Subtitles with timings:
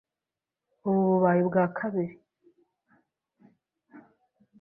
[0.87, 2.15] Ubu bubaye ubwa kabiri